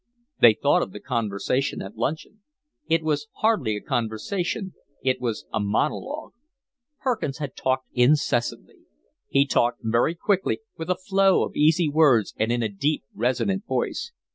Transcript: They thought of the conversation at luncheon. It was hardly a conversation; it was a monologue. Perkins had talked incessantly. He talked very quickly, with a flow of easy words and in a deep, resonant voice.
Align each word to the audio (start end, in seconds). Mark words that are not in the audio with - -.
They 0.39 0.55
thought 0.55 0.81
of 0.81 0.93
the 0.93 0.99
conversation 0.99 1.79
at 1.83 1.95
luncheon. 1.95 2.39
It 2.89 3.03
was 3.03 3.27
hardly 3.35 3.75
a 3.75 3.81
conversation; 3.81 4.73
it 5.03 5.21
was 5.21 5.45
a 5.53 5.59
monologue. 5.59 6.31
Perkins 7.01 7.37
had 7.37 7.55
talked 7.55 7.85
incessantly. 7.93 8.85
He 9.27 9.45
talked 9.45 9.81
very 9.83 10.15
quickly, 10.15 10.61
with 10.75 10.89
a 10.89 10.95
flow 10.97 11.45
of 11.45 11.55
easy 11.55 11.87
words 11.87 12.33
and 12.37 12.51
in 12.51 12.63
a 12.63 12.67
deep, 12.69 13.03
resonant 13.13 13.67
voice. 13.67 14.11